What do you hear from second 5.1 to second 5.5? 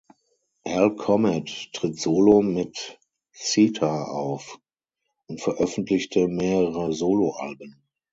und